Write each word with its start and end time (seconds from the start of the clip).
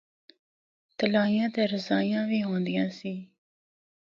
تلائیاں 0.97 1.49
تے 1.53 1.61
رضائیاں 1.73 2.23
وی 2.29 2.39
ہوندیاں 2.47 2.87
سی۔ 2.97 3.13